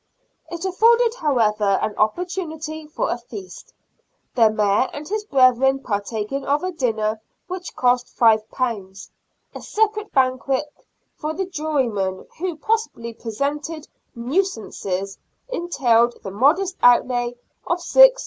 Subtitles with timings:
[0.49, 3.71] It afforded, however, an opportunity for a feast,
[4.33, 9.09] the Mayor and his brethren partaking of a dinner which cost £5.
[9.53, 10.65] A separate banquet
[11.13, 15.19] for the jurymen, who possibly presented *' nuisances,"
[15.49, 17.35] entailed the modest outlay
[17.67, 18.19] of 6s.